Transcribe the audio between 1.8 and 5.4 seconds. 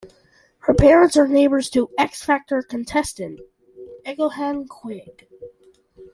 X-Factor contestant Eoghan Quigg.